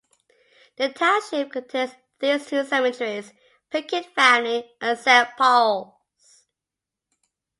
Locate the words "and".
4.81-4.97